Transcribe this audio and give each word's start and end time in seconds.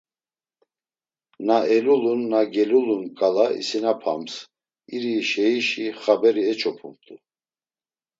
Na 1.47 1.57
elulun, 1.75 2.21
na 2.31 2.41
gelulun 2.53 3.03
ǩala 3.17 3.45
isinapams, 3.61 4.33
iri 4.93 5.15
şeişi 5.29 5.85
xaberi 6.01 6.43
eç̌opumt̆u. 6.51 7.15